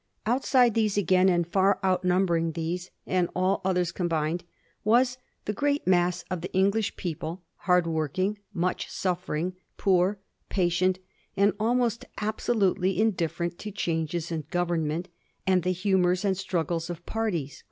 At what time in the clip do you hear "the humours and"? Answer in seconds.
15.61-16.35